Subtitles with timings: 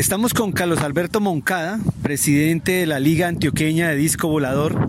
[0.00, 4.88] Estamos con Carlos Alberto Moncada, presidente de la Liga Antioqueña de Disco Volador.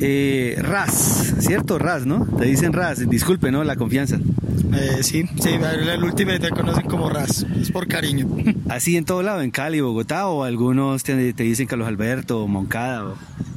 [0.00, 1.78] Eh, RAS, ¿cierto?
[1.78, 2.26] RAS, ¿no?
[2.26, 3.62] Te dicen RAS, disculpe, ¿no?
[3.62, 4.18] La confianza.
[4.74, 8.26] Eh, sí, sí, el último te conocen como RAS, es por cariño.
[8.68, 13.14] ¿Así en todo lado, en Cali, Bogotá, o algunos te, dicen Carlos Alberto o Moncada?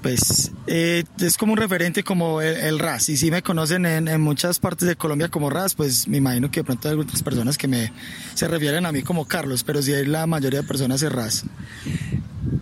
[0.08, 4.58] Pues eh, es como un referente como el, RAS, y si me conocen en, muchas
[4.58, 7.68] partes de Colombia como RAS, pues me imagino que de pronto hay algunas personas que
[7.68, 7.92] me
[8.34, 11.44] se refieren a mí como Carlos, pero sí hay la mayoría de personas es RAS.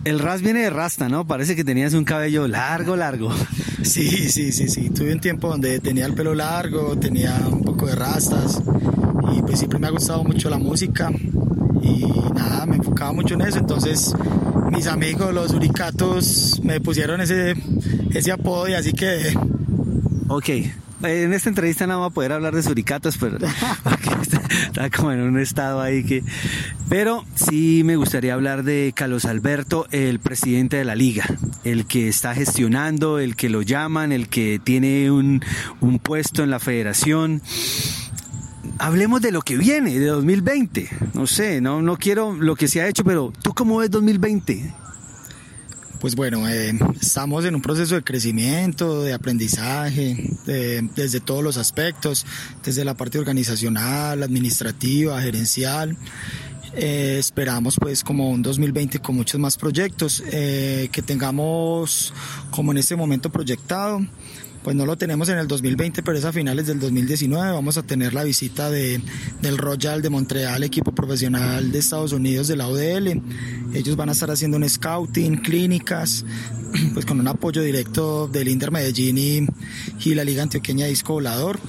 [0.02, 1.24] El ras viene de rasta, ¿no?
[1.24, 3.30] Parece que tenías un cabello largo, largo.
[3.84, 4.90] Sí, sí, sí, sí.
[4.90, 8.60] Tuve un tiempo donde tenía el pelo largo, tenía un poco de rastas
[9.36, 11.12] y pues siempre me ha gustado mucho la música
[11.80, 13.58] y nada, me enfocaba mucho en eso.
[13.58, 14.12] Entonces
[14.70, 17.54] mis amigos, los uricatos, me pusieron ese,
[18.10, 19.36] ese apodo y así que...
[20.28, 20.48] Ok,
[21.02, 23.38] en esta entrevista no vamos a poder hablar de suricatos, pero
[24.62, 26.22] está, como en un estado ahí que...
[26.88, 31.26] Pero sí me gustaría hablar de Carlos Alberto, el presidente de la liga,
[31.64, 35.42] el que está gestionando, el que lo llaman, el que tiene un,
[35.80, 37.42] un puesto en la federación
[38.78, 40.88] hablemos de lo que viene, de 2020.
[41.14, 44.74] No sé, no, no quiero lo que se ha hecho, pero ¿tú cómo ves 2020?
[46.00, 52.26] Pues bueno, eh, estamos en un proceso de crecimiento, de aprendizaje, desde todos los aspectos,
[52.62, 55.96] desde la parte organizacional, administrativa, gerencial.
[56.74, 62.12] Eh, esperamos pues como un 2020 con muchos más proyectos, eh, que tengamos
[62.50, 64.00] como en este momento proyectado
[64.66, 67.52] pues no lo tenemos en el 2020, pero es a finales del 2019.
[67.52, 69.00] Vamos a tener la visita de,
[69.40, 73.22] del Royal de Montreal, equipo profesional de Estados Unidos de la UDL.
[73.74, 76.24] Ellos van a estar haciendo un scouting, clínicas,
[76.94, 79.46] pues con un apoyo directo del Inter Medellín y,
[80.04, 81.60] y la Liga Antioqueña Disco Volador.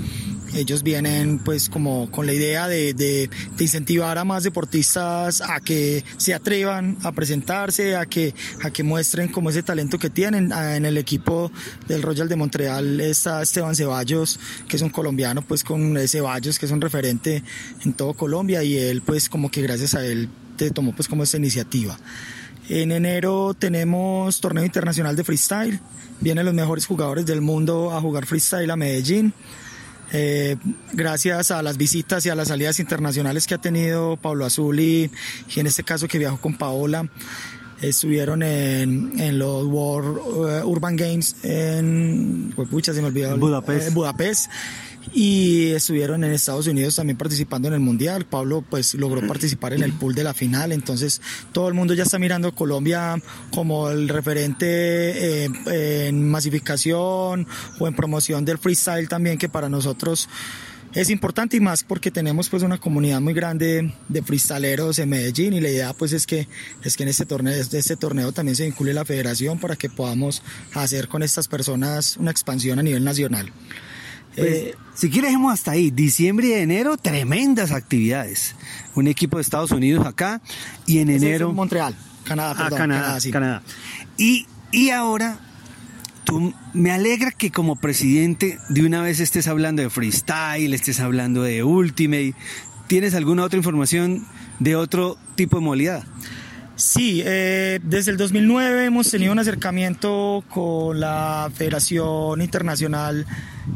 [0.54, 6.04] Ellos vienen pues como con la idea de, de, incentivar a más deportistas a que
[6.18, 10.54] se atrevan a presentarse, a que, a que muestren como ese talento que tienen.
[10.54, 11.52] Ah, en el equipo
[11.88, 16.66] del Royal de Montreal está Esteban Ceballos, que es un colombiano pues con Ceballos, que
[16.66, 17.44] es un referente
[17.86, 21.24] en todo Colombia y él pues como que gracias a él te tomó pues como
[21.24, 21.98] esta iniciativa.
[22.70, 25.80] En enero tenemos torneo internacional de freestyle.
[26.20, 29.34] Vienen los mejores jugadores del mundo a jugar freestyle a Medellín.
[30.14, 30.56] Eh,
[30.94, 35.12] gracias a las visitas y a las salidas internacionales que ha tenido Pablo Azul y,
[35.56, 37.10] en este caso que viajó con Paola,
[37.82, 40.18] estuvieron en, los World
[40.50, 43.88] eh, Urban Games en, se me olvidó, Budapest.
[43.88, 44.52] Eh, Budapest
[45.14, 48.26] y estuvieron en Estados Unidos también participando en el Mundial.
[48.26, 52.04] Pablo pues logró participar en el pool de la final, entonces todo el mundo ya
[52.04, 55.50] está mirando a Colombia como el referente eh,
[56.08, 57.48] en masificación
[57.80, 60.30] o en promoción del freestyle también que para nosotros
[60.94, 65.54] es importante y más porque tenemos pues una comunidad muy grande de freestaleros en Medellín
[65.54, 66.48] y la idea pues es que
[66.84, 70.42] es que en este torneo este torneo también se vincule la federación para que podamos
[70.74, 73.52] hacer con estas personas una expansión a nivel nacional.
[74.38, 75.92] Pues, eh, si quieres, dejemos hasta ahí.
[75.92, 78.56] Diciembre y enero, tremendas actividades.
[78.96, 80.42] Un equipo de Estados Unidos acá
[80.86, 81.50] y en enero.
[81.50, 83.64] Es Montreal, Canadá, ah, Canadá,
[84.18, 85.40] Y, y ahora,
[86.24, 91.42] tú, me alegra que como presidente de una vez estés hablando de freestyle, estés hablando
[91.42, 92.36] de ultimate.
[92.88, 94.26] ¿Tienes alguna otra información
[94.60, 96.04] de otro tipo de modalidad?
[96.78, 103.26] Sí, eh, desde el 2009 hemos tenido un acercamiento con la Federación Internacional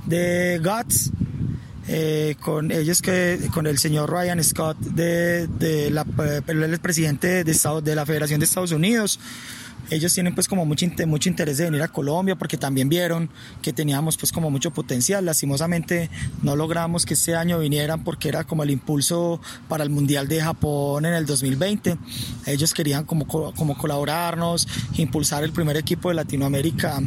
[0.06, 1.10] de GATS,
[1.88, 7.44] eh, con ellos que con el señor Ryan Scott de, de la, eh, el presidente
[7.44, 9.20] de, Estado, de la Federación de Estados Unidos
[9.92, 13.30] ellos tienen pues como mucho, mucho interés de venir a Colombia porque también vieron
[13.62, 15.26] que teníamos pues como mucho potencial.
[15.26, 16.10] Lastimosamente
[16.42, 20.42] no logramos que este año vinieran porque era como el impulso para el Mundial de
[20.42, 21.98] Japón en el 2020.
[22.46, 24.66] Ellos querían como, como colaborarnos,
[24.96, 27.02] impulsar el primer equipo de Latinoamérica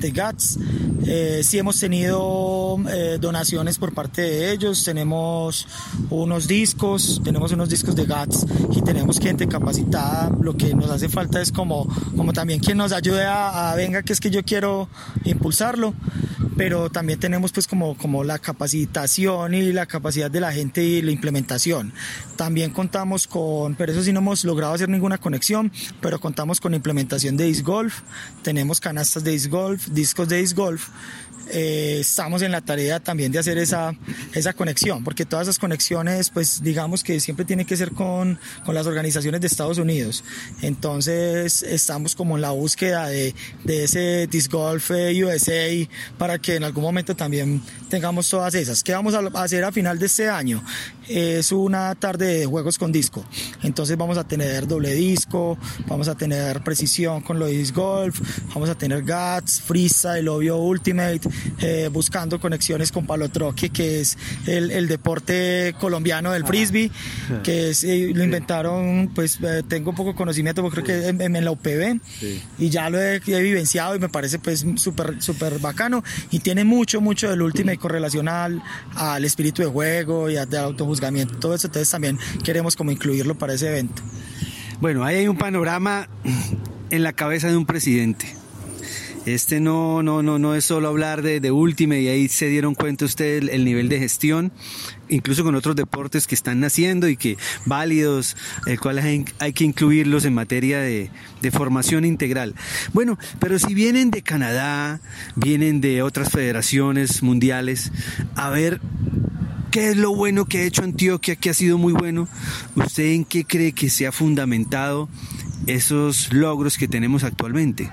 [0.00, 0.58] de GATS.
[1.06, 5.68] Eh, sí hemos tenido eh, donaciones por parte de ellos, tenemos
[6.10, 8.44] unos discos, tenemos unos discos de GATS
[8.76, 10.30] y tenemos gente capacitada.
[10.40, 11.86] Lo que nos hace falta es como
[12.23, 14.88] como también quien nos ayude a, venga, que es que yo quiero
[15.24, 15.94] impulsarlo,
[16.56, 21.02] pero también tenemos pues como, como la capacitación y la capacidad de la gente y
[21.02, 21.92] la implementación.
[22.36, 26.74] También contamos con, pero eso sí no hemos logrado hacer ninguna conexión, pero contamos con
[26.74, 28.00] implementación de disc golf,
[28.42, 30.88] tenemos canastas de disc golf, discos de disc golf,
[31.50, 33.94] eh, estamos en la tarea también de hacer esa,
[34.32, 38.74] esa conexión, porque todas esas conexiones, pues digamos que siempre tienen que ser con, con
[38.74, 40.24] las organizaciones de Estados Unidos.
[40.62, 43.34] Entonces estamos como en la búsqueda de,
[43.64, 48.82] de ese Disc Golf eh, USA para que en algún momento también tengamos todas esas.
[48.82, 50.62] ¿Qué vamos a hacer a final de este año?
[51.08, 53.24] Es una tarde de juegos con disco.
[53.62, 58.20] Entonces vamos a tener doble disco, vamos a tener precisión con lo disc golf,
[58.54, 61.20] vamos a tener GATS, freestyle, obvio ultimate,
[61.60, 64.16] eh, buscando conexiones con palo troque, que es
[64.46, 66.90] el, deporte colombiano del frisbee,
[67.42, 71.50] que es, eh, lo inventaron, pues eh, tengo poco conocimiento, porque creo que en, la
[71.50, 72.00] UPB,
[72.58, 77.00] y ya lo he, vivenciado y me parece pues súper súper bacano, y tiene mucho,
[77.00, 78.62] mucho del ultimate con relación al,
[78.94, 80.40] al espíritu de juego y de
[81.00, 84.02] todo eso, entonces también queremos como incluirlo para ese evento.
[84.80, 86.08] Bueno, ahí hay un panorama
[86.90, 88.26] en la cabeza de un presidente.
[89.26, 92.74] Este no, no, no, no es solo hablar de, de Ultimate y ahí se dieron
[92.74, 94.52] cuenta ustedes el, nivel de gestión,
[95.08, 98.36] incluso con otros deportes que están naciendo y que válidos,
[98.66, 99.24] el cual hay,
[99.54, 101.10] que incluirlos en materia de,
[101.40, 102.54] de, formación integral.
[102.92, 105.00] Bueno, pero si vienen de Canadá,
[105.36, 107.92] vienen de otras federaciones mundiales,
[108.36, 108.78] a ver
[109.74, 112.28] ¿Qué es lo bueno que ha hecho Antioquia, que ha sido muy bueno?
[112.76, 115.08] ¿Usted en qué cree que se ha fundamentado
[115.66, 117.90] esos logros que tenemos actualmente?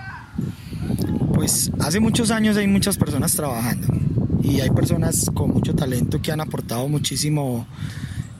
[1.33, 3.87] Pues hace muchos años hay muchas personas trabajando
[4.43, 7.65] y hay personas con mucho talento que han aportado muchísimo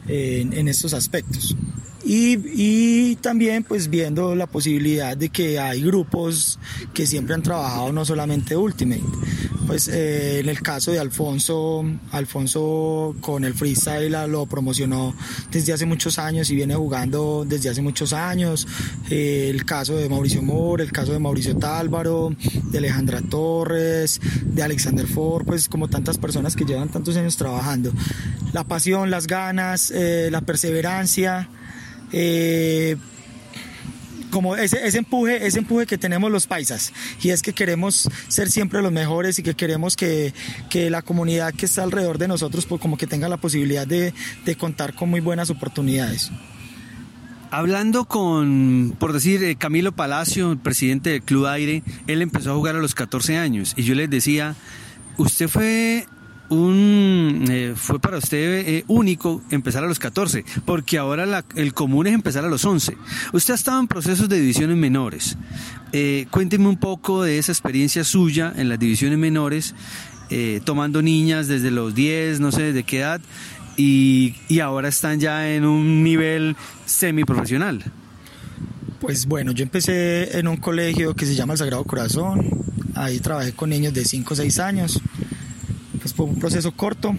[0.08, 1.58] en, en estos aspectos.
[2.04, 6.58] Y, y, también pues viendo la posibilidad de que hay grupos
[6.94, 9.04] que siempre han trabajado no solamente Ultimate.
[9.68, 15.14] Pues eh, en el caso de Alfonso, Alfonso con el freestyle lo promocionó
[15.52, 18.68] desde hace muchos años y viene jugando desde hace muchos años.
[19.10, 22.36] Eh, el caso de Mauricio Moore, el caso de Mauricio Tálvaro,
[22.72, 27.94] de Alejandra Torres, de Alexander Ford, pues como tantas personas que llevan tantos años trabajando.
[28.54, 31.50] La pasión, las ganas, eh, la perseverancia
[32.12, 32.98] eh,
[34.32, 36.92] como ese, ese, empuje, ese empuje que tenemos los paisas,
[37.22, 40.34] y es que queremos ser siempre los mejores y que queremos que,
[40.70, 44.14] que la comunidad que está alrededor de nosotros, pues como que tenga la posibilidad de,
[44.46, 46.32] de contar con muy buenas oportunidades.
[47.52, 52.78] Hablando con, por decir, eh, Camilo Palacio, presidente del Club Aire, él empezó a jugar
[52.78, 54.56] a los 14 años y yo les decía,
[55.18, 56.06] usted fue
[56.52, 62.08] un eh, fue para usted eh, único empezar a los 14, porque ahora el común
[62.08, 62.98] es empezar a los 11.
[63.32, 65.38] Usted ha estado en procesos de divisiones menores.
[65.94, 69.74] Eh, cuénteme un poco de esa experiencia suya en las divisiones menores,
[70.64, 73.20] tomando niñas desde los 10, no sé de qué edad,
[73.76, 76.56] y, y ahora están ya en un nivel
[76.86, 77.84] semiprofesional.
[79.02, 82.48] Pues bueno, yo empecé en un colegio que se llama el Sagrado Corazón.
[82.96, 85.02] Ahí trabajé con niños de 5 o 6 años
[86.02, 87.16] pues fue un proceso corto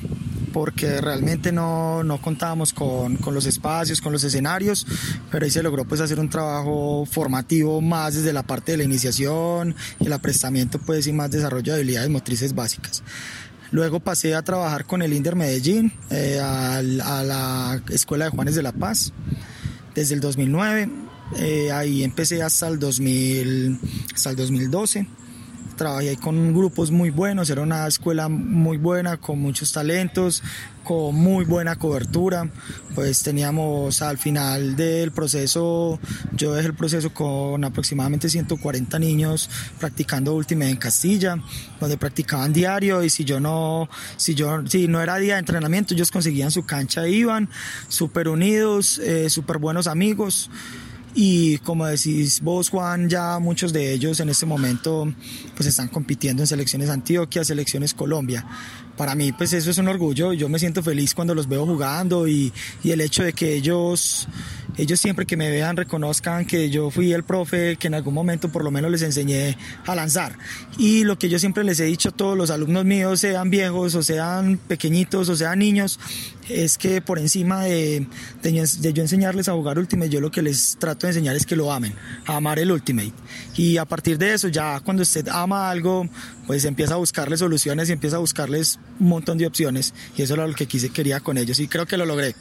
[0.53, 4.87] porque realmente no, no contábamos con, con, los espacios, con los escenarios,
[5.31, 8.85] pero ahí se logró pues hacer un trabajo formativo más desde la parte de la
[8.85, 13.03] iniciación el aprestamiento pues y más desarrollo de habilidades motrices básicas.
[13.71, 18.55] Luego pasé a trabajar con el Inder Medellín, eh, a, a, la Escuela de Juanes
[18.55, 19.15] de la Paz,
[19.95, 20.91] desde el 2009.
[21.39, 23.79] Eh, ahí empecé hasta el, 2000,
[24.15, 25.07] hasta el 2012
[25.83, 30.41] trabajé con grupos muy buenos, era una escuela muy buena, con muchos talentos,
[30.85, 32.49] con muy buena cobertura.
[32.95, 35.99] Pues teníamos al final del proceso,
[36.37, 39.51] yo dejé el proceso con aproximadamente 140 niños
[39.81, 41.37] practicando Ultimate en Castilla,
[41.81, 45.95] donde practicaban diario y si yo no, si yo, si no era día de entrenamiento,
[45.95, 47.49] ellos conseguían su cancha, iban
[47.89, 50.49] súper unidos, eh, súper buenos amigos
[51.15, 55.13] y como decís vos Juan, ya muchos de ellos en este momento
[55.57, 58.47] pues están compitiendo en selecciones Antioquia, selecciones Colombia.
[58.97, 62.29] Para mí pues eso es un orgullo, yo me siento feliz cuando los veo jugando
[62.29, 62.53] y,
[62.85, 64.29] y el hecho de que ellos
[64.79, 68.49] ellos siempre que me vean reconozcan que yo fui el profe que en algún momento
[68.49, 70.39] por lo menos les enseñé a lanzar.
[70.79, 73.95] Y lo que yo siempre les he dicho a todos los alumnos míos, sean viejos
[73.95, 76.01] o sean pequeñitos o sean niños,
[76.49, 78.07] es que por encima de,
[78.43, 81.57] de, yo enseñarles a jugar Ultimate, yo lo que les trato de enseñar es que
[81.57, 81.95] lo amen,
[82.27, 83.13] a amar el Ultimate.
[83.57, 86.09] Y a partir de eso, ya cuando usted ama algo,
[86.47, 89.95] pues empieza a buscarles soluciones y empieza a buscarles un montón de opciones.
[90.17, 92.35] Y eso era lo que quise, quería con ellos y creo que lo logré.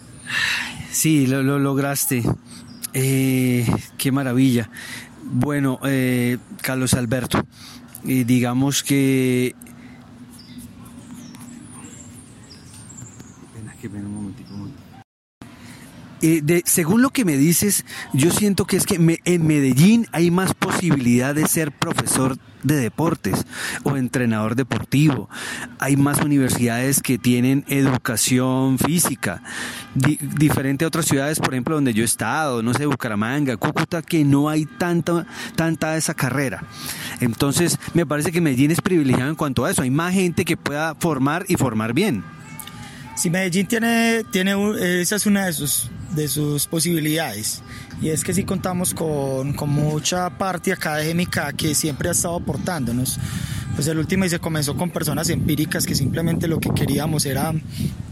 [0.91, 2.23] Sí, lo, lograste.
[2.93, 3.65] Eh,
[3.97, 4.69] qué maravilla.
[5.23, 7.45] Bueno, eh, Carlos Alberto,
[8.05, 9.55] eh, digamos que...
[16.65, 21.33] según lo que me dices, yo siento que es que en Medellín hay más posibilidad
[21.33, 23.45] de ser profesor de deportes
[23.83, 25.29] o entrenador deportivo.
[25.79, 29.43] Hay más universidades que tienen educación física,
[29.95, 34.23] diferente a otras ciudades, por ejemplo, donde yo he estado, no sé, Bucaramanga, Cúcuta, que
[34.23, 35.25] no hay tanta,
[35.55, 36.63] tanta esa carrera.
[37.19, 39.81] Entonces, me parece que Medellín es privilegiado en cuanto a eso.
[39.81, 42.23] Hay más gente que pueda formar y formar bien.
[43.15, 44.55] Sí, Medellín tiene, tiene
[45.01, 47.61] esa es una de sus, de sus posibilidades.
[48.01, 53.19] Y es que sí contamos con, con mucha parte académica que siempre ha estado aportándonos
[53.75, 57.53] pues el último y se comenzó con personas empíricas que simplemente lo que queríamos era,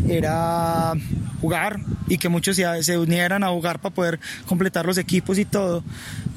[0.07, 0.93] era
[1.41, 5.83] jugar y que muchos se unieran a jugar para poder completar los equipos y todo,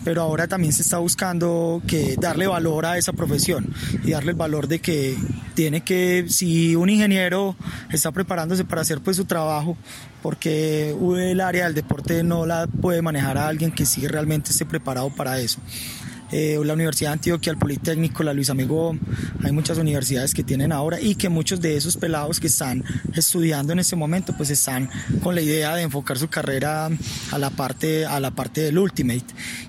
[0.05, 3.73] pero ahora también se está buscando que darle valor a esa profesión
[4.05, 5.17] y darle el valor de que
[5.55, 7.57] tiene que, si un ingeniero
[7.91, 9.77] está preparándose para hacer pues su trabajo,
[10.23, 14.65] porque el área del deporte no la puede manejar a alguien que sí realmente esté
[14.67, 15.61] preparado para eso.
[16.33, 18.97] Eh, la Universidad de Antioquia, el Politécnico, la Luis Amigo,
[19.45, 22.83] hay muchas universidades que tienen ahora y que muchos de esos pelados que están
[23.15, 24.89] estudiando en este momento pues están
[25.23, 26.89] con la idea de enfocar su carrera
[27.31, 29.27] a la parte, a la parte del Ultimate.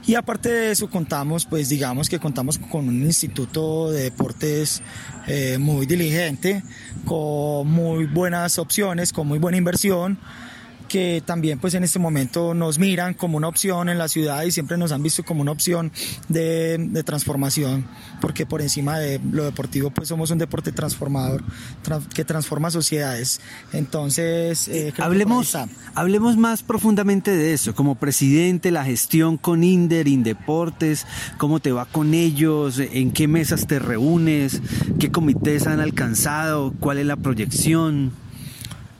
[0.08, 4.82] Y aparte de eso contamos, pues digamos que contamos con un instituto de deportes
[5.27, 6.63] eh, muy diligente,
[7.03, 10.17] con muy buenas opciones, con muy buena inversión
[10.94, 14.52] que también pues en este momento nos miran como una opción en la ciudad y
[14.52, 15.92] siempre nos han visto como una opción
[16.30, 17.88] de, transformación,
[18.22, 21.44] porque por encima de lo deportivo pues somos un deporte transformador
[22.14, 23.42] que transforma sociedades.
[23.72, 25.58] Entonces, eh, hablemos,
[25.96, 31.08] hablemos más profundamente de eso, como presidente, la gestión con Inder, Indeportes,
[31.40, 34.62] cómo te va con ellos, en qué mesas te reúnes,
[35.00, 38.12] qué comités han alcanzado, cuál es la proyección.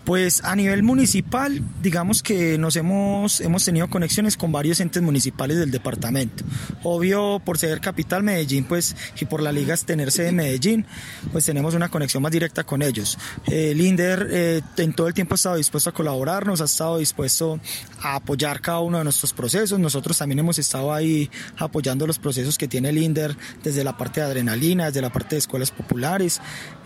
[0.06, 5.58] Pues a nivel municipal, digamos que nos hemos, hemos tenido conexiones con varios entes municipales
[5.58, 6.44] del departamento.
[6.84, 10.86] Obvio, por ser capital Medellín, pues, y por la liga tenerse de Medellín,
[11.32, 13.18] pues tenemos una conexión más directa con ellos.
[13.48, 17.60] El INDER eh, en todo el tiempo ha estado dispuesto a colaborarnos, ha estado dispuesto
[18.02, 19.80] a apoyar cada uno de nuestros procesos.
[19.80, 24.20] Nosotros también hemos estado ahí apoyando los procesos que tiene el INDER desde la parte
[24.22, 26.42] de adrenalina, desde la parte de escuelas populares.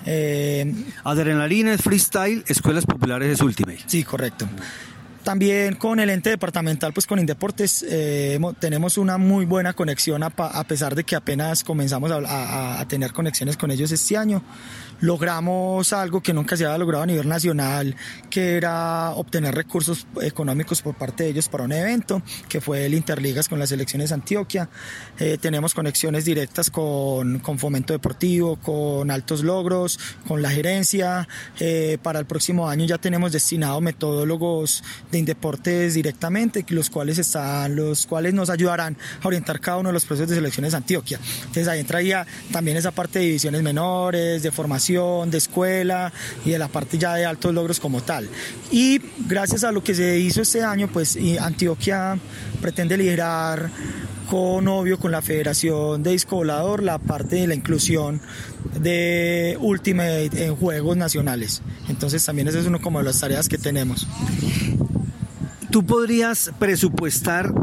[0.06, 0.74] Eh,
[1.04, 3.80] adrenalina es freestyle, escuelas populares es Ultimate.
[3.88, 4.48] Sí, correcto.
[5.28, 10.30] También con el ente departamental, pues con Indeportes, eh, tenemos una muy buena conexión a,
[10.30, 14.42] pesar de que apenas comenzamos a, tener conexiones con ellos este año.
[15.02, 17.94] Logramos algo que nunca se había logrado a nivel nacional,
[18.30, 22.94] que era obtener recursos económicos por parte de ellos para un evento, que fue el
[22.94, 24.70] Interligas con las selecciones Antioquia.
[25.20, 31.28] Eh, tenemos conexiones directas con, con, Fomento Deportivo, con Altos Logros, con la gerencia.
[31.60, 34.84] Eh, para el próximo año ya tenemos destinado metodólogos
[35.18, 39.94] de Indeportes directamente, los cuales están, los cuales nos ayudarán a orientar cada uno de
[39.94, 41.20] los procesos de selecciones de Antioquia.
[41.40, 46.12] Entonces ahí entraría también esa parte de divisiones menores, de formación, de escuela
[46.46, 48.30] y de la parte ya de altos logros como tal.
[48.72, 52.18] Y gracias a lo que se hizo este año, pues Antioquia
[52.62, 53.70] pretende liderar
[54.30, 58.22] con obvio con la Federación de Disco Volador la parte de la inclusión
[58.80, 61.62] de Ultimate en juegos nacionales.
[61.88, 64.06] Entonces también esa es una como de las tareas que tenemos.
[65.78, 67.54] ¿Tú podrías presupuestar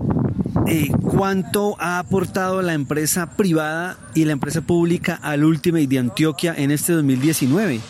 [0.69, 6.55] eh, cuánto ha aportado la empresa privada y la empresa pública al Ultimate de Antioquia
[6.57, 7.81] en este 2019?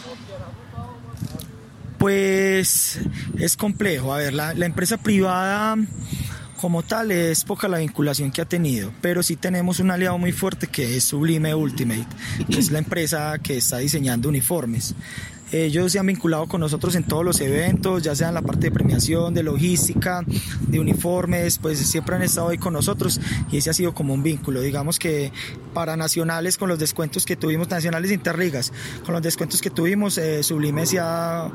[1.98, 3.00] Pues
[3.36, 4.14] es complejo.
[4.14, 5.76] A ver, la, la empresa privada
[6.58, 10.32] como tal es poca la vinculación que ha tenido, pero sí tenemos un aliado muy
[10.32, 12.06] fuerte que es Sublime Ultimate,
[12.50, 14.94] que es la empresa que está diseñando uniformes.
[15.52, 18.66] Ellos se han vinculado con nosotros en todos los eventos, ya sea en la parte
[18.66, 20.24] de premiación, de logística,
[20.66, 23.20] de uniformes, pues siempre han estado ahí con nosotros
[23.52, 24.60] y ese ha sido como un vínculo.
[24.60, 25.32] Digamos que
[25.72, 28.72] para nacionales, con los descuentos que tuvimos, nacionales interligas,
[29.04, 31.50] con los descuentos que tuvimos, eh, Sublime se ha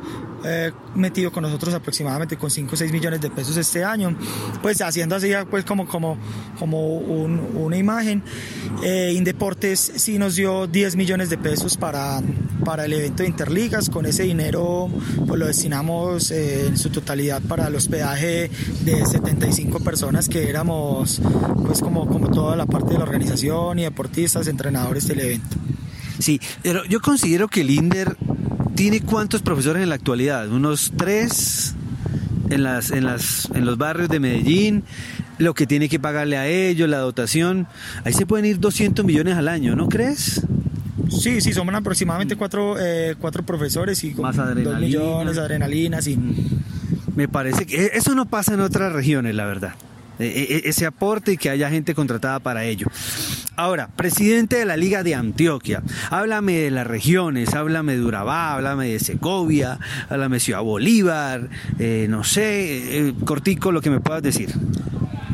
[0.45, 4.15] eh, metido con nosotros aproximadamente con 5 o 6 millones de pesos este año,
[4.61, 6.17] pues haciendo así pues como, como,
[6.57, 8.23] como una imagen.
[8.83, 12.21] Eh, Indeportes sí nos dio 10 millones de pesos para,
[12.63, 14.89] para el evento de Interligas con ese dinero
[15.25, 18.51] pues lo destinamos eh, en su totalidad para el hospedaje
[18.83, 21.21] de 75 personas que éramos
[21.65, 25.55] pues como, como toda la parte de la organización y deportistas, entrenadores del evento.
[26.17, 28.17] Sí, pero yo considero que el INDER
[28.75, 31.75] tiene cuántos profesores en la actualidad, unos tres
[32.49, 34.83] en las en las en los barrios de Medellín,
[35.37, 37.67] lo que tiene que pagarle a ellos, la dotación,
[38.03, 40.41] ahí se pueden ir 200 millones al año, ¿no crees?
[41.09, 46.17] Sí, sí, somos aproximadamente cuatro, eh, cuatro profesores y con dos millones de adrenalinas y...
[47.15, 49.73] Me parece que e, eso no pasa en otras regiones, la verdad.
[50.19, 52.87] E, e, ese aporte y que haya gente contratada para ello.
[53.55, 58.87] Ahora, presidente de la Liga de Antioquia, háblame de las regiones, háblame de Urabá, háblame
[58.87, 59.79] de Segovia,
[60.09, 64.49] háblame de Ciudad Bolívar, eh, no sé, eh, cortico lo que me puedas decir.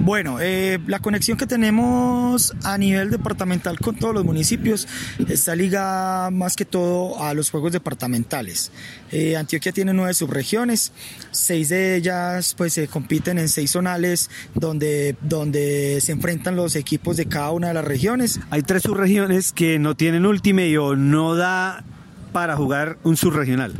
[0.05, 4.87] Bueno, eh, la conexión que tenemos a nivel departamental con todos los municipios
[5.27, 8.71] está ligada más que todo a los juegos departamentales.
[9.11, 10.91] Eh, Antioquia tiene nueve subregiones,
[11.31, 17.17] seis de ellas pues se compiten en seis zonales donde, donde se enfrentan los equipos
[17.17, 18.39] de cada una de las regiones.
[18.51, 21.83] Hay tres subregiones que no tienen Ultimate o no da
[22.35, 23.71] para jugar un subregional?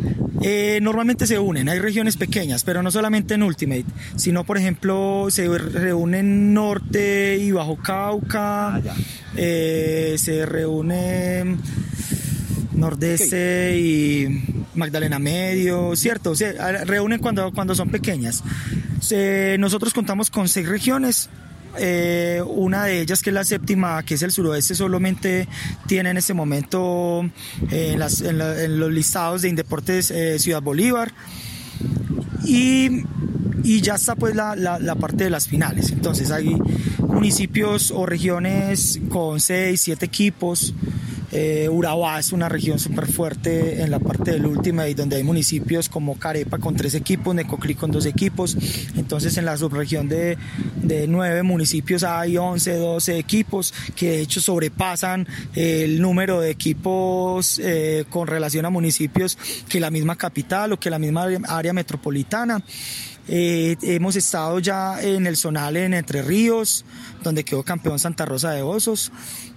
[0.42, 3.84] Eh, normalmente se unen, hay regiones pequeñas, pero no solamente en Ultimate,
[4.16, 8.82] sino por ejemplo se reúnen Norte y Bajo Cauca, ah,
[9.36, 11.58] eh, se reúnen
[12.72, 16.34] Nordeste y Magdalena Medio, ¿cierto?
[16.34, 16.54] Se
[16.86, 18.42] reúnen cuando, cuando son pequeñas.
[19.60, 21.30] nosotros contamos con seis regiones,
[21.78, 25.48] eh, una de ellas, que es la séptima, que es el suroeste, solamente
[25.88, 27.30] tiene en este momento
[27.72, 31.12] eh, en, los listados de Indeportes eh, Ciudad Bolívar.
[32.44, 33.04] Y,
[33.82, 35.92] ya está pues la, la, parte de las finales.
[35.92, 36.56] Entonces hay
[37.00, 40.74] municipios o regiones con seis, siete equipos
[41.38, 45.24] eh, Urabá es una región súper fuerte en la parte del último y donde hay
[45.24, 48.56] municipios como Carepa con tres equipos, Necoclí con dos equipos.
[48.96, 50.38] Entonces en la subregión de,
[51.10, 58.06] nueve municipios hay 11, 12 equipos que de hecho sobrepasan el número de equipos eh,
[58.10, 59.38] con relación a municipios
[59.68, 62.64] que la misma capital o que la misma área metropolitana.
[63.28, 66.86] Eh, hemos estado ya en el zonal en Entre Ríos,
[67.24, 69.12] donde quedó campeón Santa Rosa de Osos,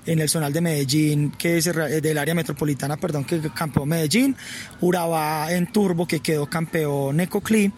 [0.08, 4.36] en el zonal de Medellín, que es eh, del área metropolitana, perdón, que campeón Medellín,
[4.80, 7.70] Urabá en Turbo, que quedó campeón Necoclí,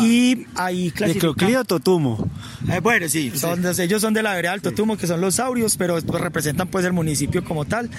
[0.00, 2.28] y ahí ¿Necoclí o Totumo?
[2.70, 5.76] Eh, bueno, sí, son, ellos son de la vereda del Totumo, que son los saurios,
[5.76, 7.90] pero pues, representan pues el municipio como tal,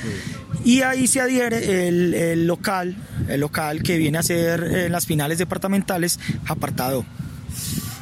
[0.65, 2.97] y ahí se adhiere el, el local,
[3.29, 7.05] el local que viene a ser en las finales departamentales, apartado.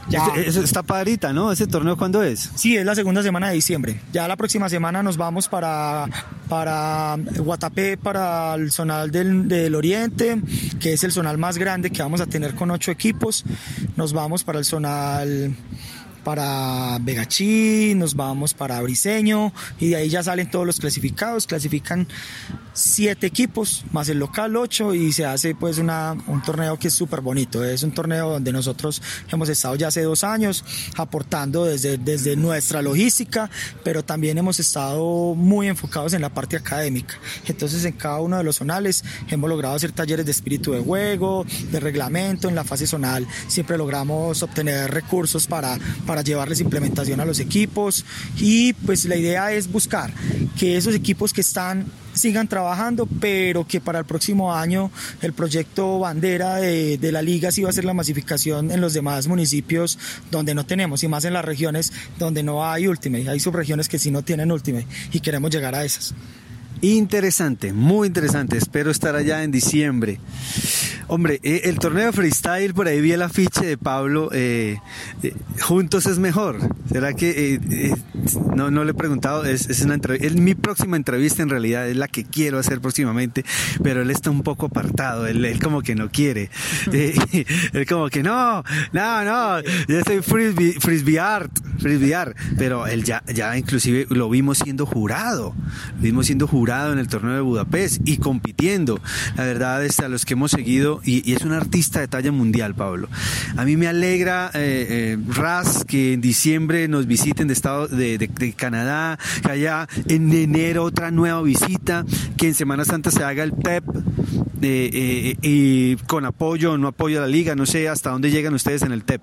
[0.09, 0.27] Ya.
[0.35, 1.51] está padrita, ¿no?
[1.51, 2.51] ¿Ese torneo cuándo es?
[2.55, 3.99] Sí, es la segunda semana de diciembre.
[4.13, 6.07] Ya la próxima semana nos vamos para,
[6.47, 10.41] para Guatapé, para el zonal del, del Oriente,
[10.79, 13.43] que es el zonal más grande que vamos a tener con ocho equipos.
[13.95, 15.55] Nos vamos para el zonal
[16.25, 22.07] para Vegachí, nos vamos para Briseño y de ahí ya salen todos los clasificados, clasifican
[22.73, 26.93] siete equipos más el local ocho y se hace pues una, un torneo que es
[26.93, 30.65] súper bonito, es un torneo donde nosotros hemos estado ya hace dos años
[30.97, 33.49] aportando desde, desde nuestra logística,
[33.83, 37.15] pero también hemos estado muy enfocados en la parte académica,
[37.47, 41.45] entonces en cada uno de los zonales hemos logrado hacer talleres de espíritu de juego,
[41.71, 43.27] de reglamento, en la fase zonal.
[43.47, 48.05] Siempre logramos obtener recursos para, para llevarles implementación a los equipos
[48.37, 50.13] y pues la idea es buscar
[50.57, 55.99] que esos equipos que están sigan trabajando, pero que para el próximo año el proyecto
[55.99, 59.99] bandera de, la liga sí va a ser la masificación en los demás municipios
[60.31, 63.29] donde no tenemos y más en las regiones donde no hay Ultimate.
[63.29, 66.13] Hay subregiones que sí no tienen Ultimate y queremos llegar a esas.
[66.81, 68.57] Interesante, muy interesante.
[68.57, 70.19] Espero estar allá en diciembre.
[71.07, 74.77] Hombre, eh, el torneo de freestyle, por ahí vi el afiche de Pablo, eh,
[75.23, 76.57] eh, juntos es mejor.
[76.91, 77.59] ¿Será que
[78.55, 79.45] no, no le he preguntado?
[79.45, 83.45] Es, es una es mi próxima entrevista en realidad, es la que quiero hacer próximamente,
[83.83, 86.49] pero él está un poco apartado, él, él como que no quiere.
[86.91, 93.03] él como que no, no, no, yo soy frisbee, frisbee art, frisbee art, pero él
[93.03, 95.55] ya, ya inclusive lo vimos siendo jurado,
[95.97, 98.99] lo vimos siendo jurado en el torneo de Budapest y compitiendo.
[99.37, 102.73] La verdad es a los que hemos seguido y, es un artista de talla mundial,
[102.73, 103.07] Pablo.
[103.55, 108.53] A mí me alegra eh, eh, Raz que en diciembre nos visiten de estado de,
[108.55, 112.03] Canadá, que haya en enero otra nueva visita,
[112.35, 113.83] que en Semana Santa se haga el PEP
[114.63, 118.55] eh, y con apoyo o no apoyo a la liga, no sé hasta dónde llegan
[118.55, 119.21] ustedes en el TEP.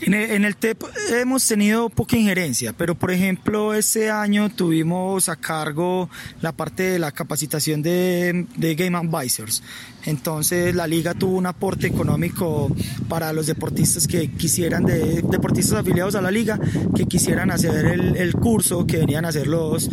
[0.00, 6.08] En el, TEP hemos tenido poca injerencia, pero por ejemplo este año tuvimos a cargo
[6.40, 9.62] la parte de la capacitación de, de Game Advisors.
[10.04, 12.70] Entonces la liga tuvo un aporte económico
[13.08, 16.58] para los deportistas que quisieran, de, deportistas afiliados a la liga,
[16.94, 19.90] que quisieran hacer el, curso que venían a hacer los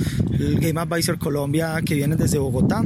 [0.59, 2.83] Game Advisor Colombia que vienen desde Bogotá.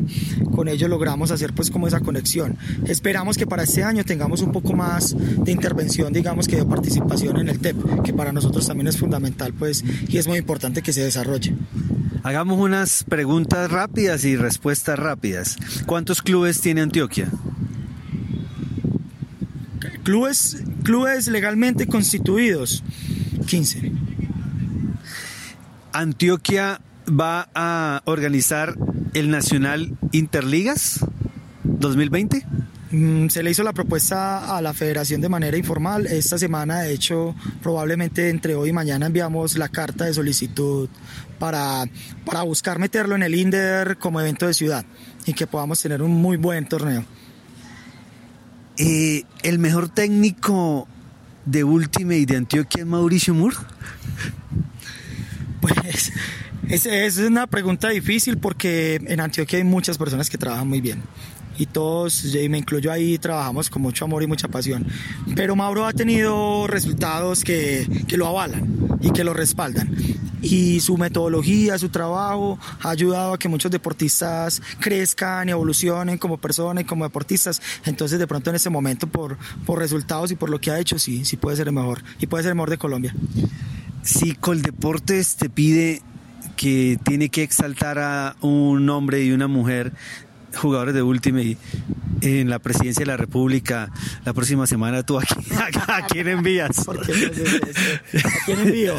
[0.55, 2.57] Con ellos logramos hacer pues como esa conexión.
[2.85, 7.39] Esperamos que para este año tengamos un poco más de intervención, digamos que de participación
[7.39, 10.93] en el TEP, que para nosotros también es fundamental pues y es muy importante que
[10.93, 11.53] se desarrolle.
[12.23, 15.57] Hagamos unas preguntas rápidas y respuestas rápidas.
[15.85, 17.29] ¿Cuántos clubes tiene Antioquia?
[20.03, 22.83] Clubes, clubes legalmente constituidos,
[23.47, 23.91] 15.
[25.93, 28.75] Antioquia va a organizar
[29.13, 31.05] el Nacional Interligas
[31.63, 32.45] 2020.
[32.91, 36.07] Mm, se le hizo la propuesta a la federación de manera informal.
[36.07, 40.89] Esta semana, de hecho, probablemente entre hoy y mañana enviamos la carta de solicitud
[41.37, 41.85] para,
[42.25, 44.85] para buscar meterlo en el INDER como evento de ciudad
[45.25, 47.05] y que podamos tener un muy buen torneo.
[48.77, 50.87] Eh, ¿El mejor técnico
[51.45, 53.57] de Ultimate de Antioquia es Mauricio Moore?
[55.61, 56.13] Pues
[56.69, 61.03] es, es una pregunta difícil porque en Antioquia hay muchas personas que trabajan muy bien
[61.59, 64.87] y todos, y me incluyo ahí, trabajamos con mucho amor y mucha pasión.
[65.35, 69.93] Pero Mauro ha tenido resultados que, que lo avalan y que lo respaldan.
[70.41, 76.37] Y su metodología, su trabajo ha ayudado a que muchos deportistas crezcan y evolucionen como
[76.37, 77.61] personas y como deportistas.
[77.85, 80.97] Entonces, de pronto en ese momento, por, por resultados y por lo que ha hecho,
[80.97, 82.03] sí, sí puede ser el mejor.
[82.21, 83.13] Y puede ser el mejor de Colombia.
[84.01, 86.01] Si Coldeportes te pide
[86.55, 89.93] que tiene que exaltar a un hombre y una mujer
[90.55, 91.57] jugadores de Ultimate
[92.21, 93.91] en la presidencia de la República
[94.25, 95.23] la próxima semana, ¿tú a
[96.09, 96.87] quién, envías?
[96.87, 96.93] ¿A
[98.45, 98.95] quién envío?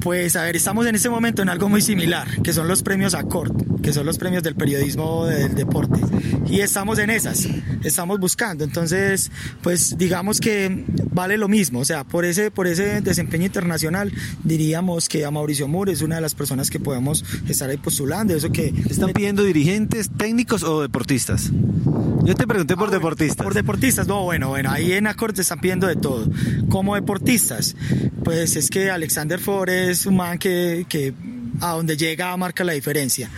[0.00, 3.14] Pues a ver, estamos en este momento en algo muy similar, que son los premios
[3.14, 6.00] ACORD, que son los premios del periodismo del deporte.
[6.48, 7.48] Y estamos en esas,
[7.82, 8.62] estamos buscando.
[8.62, 11.80] Entonces, pues digamos que vale lo mismo.
[11.80, 14.12] O sea, por ese, por ese desempeño internacional,
[14.44, 18.34] diríamos que a Mauricio Moore es una de las personas que podemos estar ahí postulando.
[18.34, 21.50] Eso que ¿Están pidiendo dirigentes técnicos o deportistas?
[22.26, 23.44] Yo te pregunté por ah, deportistas.
[23.44, 26.26] Por deportistas, no, bueno, bueno, ahí en Acorde están pidiendo de todo.
[26.68, 27.76] Como deportistas,
[28.24, 31.14] pues es que Alexander Ford es un man que, que
[31.60, 33.30] a donde llega marca la diferencia.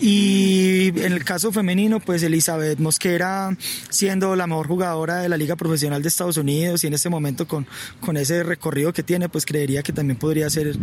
[0.00, 3.56] Y en el caso femenino, pues Elizabeth Mosquera
[3.88, 7.46] siendo la mejor jugadora de la Liga Profesional de Estados Unidos y en este momento
[7.46, 7.68] con,
[8.00, 10.76] con ese recorrido que tiene, pues creería que también podría ser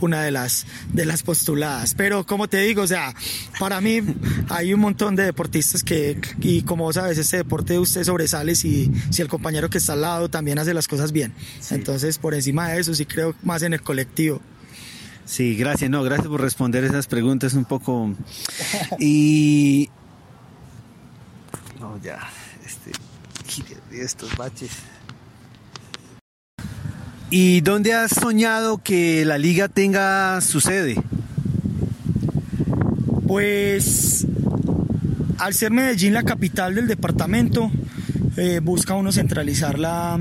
[0.00, 1.94] una de las, de las postuladas.
[1.96, 3.12] Pero como te digo, o sea,
[3.58, 4.02] para mí
[4.48, 9.20] hay un montón de deportistas que, y como sabes, este deporte usted sobresale si, si
[9.20, 11.32] el compañero que está al lado también hace las cosas bien.
[11.70, 14.40] Entonces, por encima de eso, sí creo más en el colectivo.
[15.30, 18.12] Sí, gracias, no, gracias por responder esas preguntas un poco.
[18.98, 19.88] Y.
[21.78, 22.18] No, ya,
[22.66, 22.90] este.
[23.92, 24.70] Estos baches.
[27.30, 31.00] ¿Y dónde has soñado que la liga tenga su sede?
[33.28, 34.26] Pues
[35.38, 37.70] al ser Medellín la capital del departamento,
[38.36, 40.18] eh, busca uno centralizar la,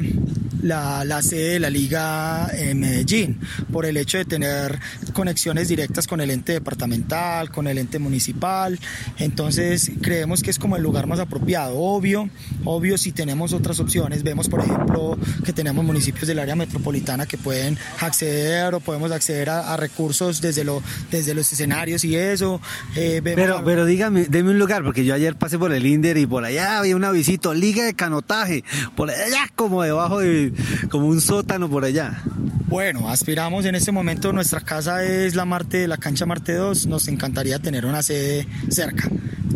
[0.61, 3.39] la, la, sede de la liga en Medellín,
[3.71, 4.79] por el hecho de tener
[5.13, 8.79] conexiones directas con el ente departamental, con el ente municipal.
[9.17, 11.77] Entonces creemos que es como el lugar más apropiado.
[11.77, 12.29] Obvio,
[12.65, 14.23] obvio si tenemos otras opciones.
[14.23, 19.49] Vemos, por ejemplo, que tenemos municipios del área metropolitana que pueden acceder o podemos acceder
[19.49, 22.61] a, recursos desde, lo, desde los escenarios y eso.
[22.95, 26.25] Eh, pero, pero dígame, deme un lugar, porque yo ayer pasé por el Inder y
[26.25, 28.63] por allá había una visita, liga de canotaje,
[28.95, 30.48] por allá como debajo de
[30.89, 32.21] como un sótano por allá.
[32.67, 37.07] Bueno, aspiramos en este momento, nuestra casa es la Marte, la cancha Marte 2, nos
[37.07, 39.09] encantaría tener una sede cerca.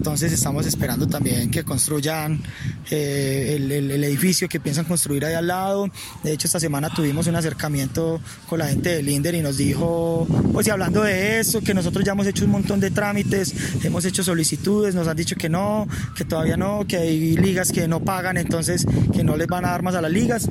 [0.04, 2.38] Entonces estamos esperando también que construyan
[2.92, 5.90] eh, el, edificio que piensan construir ahí al lado.
[6.26, 10.28] De hecho, esta semana tuvimos un acercamiento con la gente del Inder y nos dijo,
[10.52, 14.04] pues y hablando de eso, que nosotros ya hemos hecho un montón de trámites, hemos
[14.04, 15.88] hecho solicitudes, nos han dicho que no,
[16.18, 19.70] que todavía no, que hay ligas que no pagan, entonces que no les van a
[19.70, 20.50] dar más a las ligas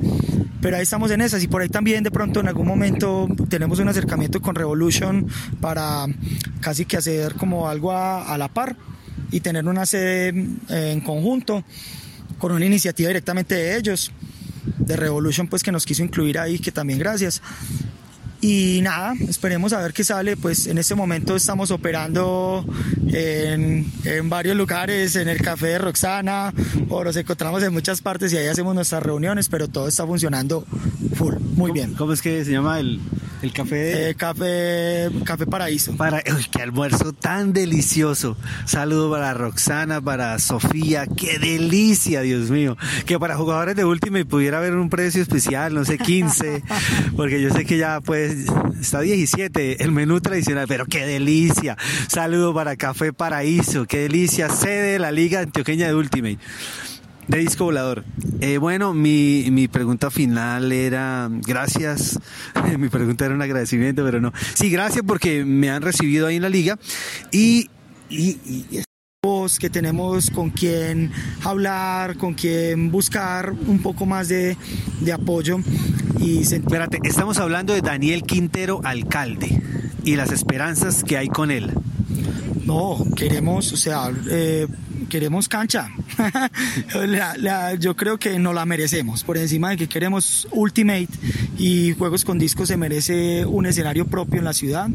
[0.63, 3.79] pero ahí estamos en esas y por ahí también de pronto en algún momento tenemos
[3.79, 5.27] un acercamiento con Revolution
[5.59, 6.05] para
[6.61, 8.77] casi que hacer como algo a, la par
[9.33, 10.29] y tener una sede
[10.69, 11.65] en conjunto
[12.37, 14.11] con una iniciativa directamente de ellos,
[14.77, 17.41] de Revolution pues que nos quiso incluir ahí, que también gracias.
[18.41, 20.35] Y nada, esperemos a ver qué sale.
[20.35, 22.65] Pues en este momento estamos operando
[23.07, 26.53] en, en, varios lugares, en el café de Roxana,
[26.89, 30.65] o nos encontramos en muchas partes y ahí hacemos nuestras reuniones, pero todo está funcionando
[31.15, 31.93] full, muy bien.
[31.93, 32.99] ¿Cómo es que se llama el,
[33.43, 34.09] el café de...
[34.09, 35.95] Eh, café, café Paraíso.
[35.95, 38.37] Para, uy, qué almuerzo tan delicioso.
[38.65, 41.05] Saludo para Roxana, para Sofía.
[41.05, 42.77] Qué delicia, Dios mío.
[43.05, 46.63] Que para jugadores de Ultimate pudiera haber un precio especial, no sé, 15.
[47.17, 48.45] porque yo sé que ya pues
[48.79, 51.77] está 17 el menú tradicional, pero qué delicia.
[52.07, 53.85] Saludo para Café Paraíso.
[53.85, 54.49] Qué delicia.
[54.49, 56.39] Sede de la Liga Antioqueña de Ultimate.
[57.27, 58.03] De disco volador.
[58.41, 62.19] Eh, bueno, mi, mi, pregunta final era, gracias,
[62.77, 64.33] mi pregunta era un agradecimiento, pero no.
[64.53, 66.77] Sí, gracias porque me han recibido ahí en la liga
[67.31, 67.69] y,
[68.09, 68.37] y,
[68.69, 68.83] y
[69.59, 71.11] que tenemos con quien
[71.45, 74.57] hablar, con quien buscar un poco más de,
[74.99, 75.59] de apoyo.
[76.19, 79.61] Y Espérate, estamos hablando de Daniel Quintero, alcalde,
[80.03, 81.71] y las esperanzas que hay con él.
[82.65, 84.67] No, queremos, o sea, eh,
[85.13, 85.91] queremos cancha.
[87.79, 89.23] yo creo que no la merecemos.
[89.23, 91.07] Por encima de que queremos Ultimate
[91.55, 94.89] y Juegos con Discos se merece un escenario propio en la ciudad.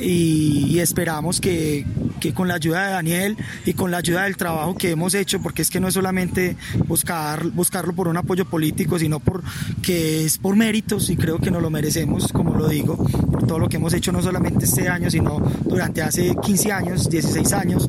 [0.00, 1.84] Y, esperamos que,
[2.18, 5.40] que, con la ayuda de Daniel y con la ayuda del trabajo que hemos hecho,
[5.42, 9.42] porque es que no es solamente buscar, buscarlo por un apoyo político, sino por
[9.82, 13.58] que es por méritos y creo que nos lo merecemos, como lo digo, por todo
[13.58, 17.88] lo que hemos hecho no solamente este año, sino durante hace 15 años, 16 años,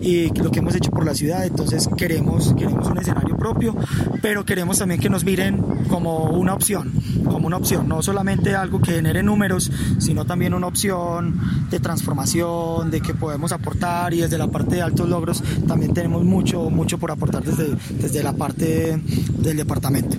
[0.00, 1.44] y lo que hemos hecho por la ciudad.
[1.44, 3.76] Entonces queremos, queremos un escenario propio,
[4.22, 6.92] pero queremos también que nos miren como una opción,
[7.24, 12.90] como una opción, no solamente algo que genere números, sino también una opción de transformación,
[12.90, 16.98] de que podemos aportar y desde la parte de altos logros también tenemos mucho, mucho
[16.98, 19.00] por aportar desde, desde la parte
[19.38, 20.16] del departamento.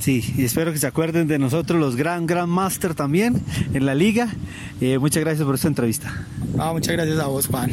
[0.00, 3.40] Sí, y espero que se acuerden de nosotros, los Gran Gran Master también
[3.72, 4.28] en la liga.
[4.80, 6.26] Eh, muchas gracias por esta entrevista.
[6.58, 7.70] Ah, muchas gracias a vos, Juan.